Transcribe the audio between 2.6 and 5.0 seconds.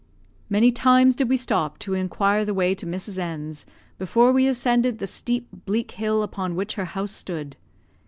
to Mrs. N 's, before we ascended